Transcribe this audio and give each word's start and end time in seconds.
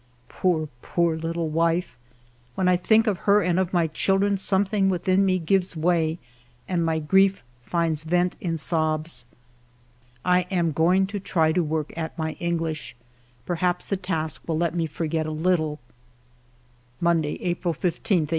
Poor, 0.29 0.67
poor 0.81 1.15
little 1.15 1.49
wife! 1.49 1.95
When 2.55 2.67
I 2.67 2.75
think 2.75 3.05
of 3.05 3.19
her 3.29 3.39
and 3.43 3.59
of 3.59 3.71
my 3.71 3.85
chil 3.85 4.17
dren, 4.17 4.37
something 4.37 4.89
within 4.89 5.23
me 5.23 5.37
gives 5.37 5.75
way 5.75 6.17
and 6.67 6.83
my 6.83 6.97
grief 6.97 7.43
finds 7.63 8.01
vent 8.01 8.35
in 8.41 8.57
sobs.... 8.57 9.27
I 10.25 10.47
am 10.49 10.71
going 10.71 11.05
to 11.05 11.19
try 11.19 11.51
to 11.51 11.61
work 11.61 11.93
at 11.95 12.17
my 12.17 12.31
English. 12.39 12.95
Per 13.45 13.57
haps 13.57 13.85
the 13.85 13.95
task 13.95 14.41
will 14.47 14.59
help 14.59 14.73
me 14.73 14.87
to 14.87 14.93
forget 14.95 15.27
a 15.27 15.31
little. 15.31 15.77
Monday 16.99 17.37
J 17.37 17.43
April 17.43 17.73
15, 17.75 18.21
1895. 18.21 18.29